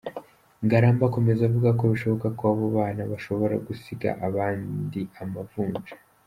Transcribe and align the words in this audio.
Ngarambe 0.63 1.03
akomeza 1.09 1.41
avuga 1.49 1.69
ko 1.79 1.83
bishoboka 1.91 2.27
ko 2.37 2.43
abo 2.51 2.65
bana 2.77 3.01
bashobora 3.11 3.55
gusiga 3.67 4.09
abandi 4.27 4.99
amavunja. 5.23 5.93